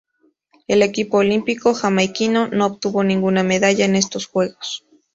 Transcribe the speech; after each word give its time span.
El 0.67 0.81
equipo 0.81 1.17
olímpico 1.19 1.75
jamaiquino 1.75 2.47
no 2.47 2.65
obtuvo 2.65 3.03
ninguna 3.03 3.43
medalla 3.43 3.85
en 3.85 3.95
estos 3.95 4.25
Juegos. 4.25 4.83